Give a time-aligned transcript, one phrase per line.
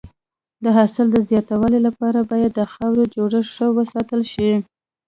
[0.63, 4.51] د حاصل د زیاتوالي لپاره باید د خاورې جوړښت ښه وساتل شي.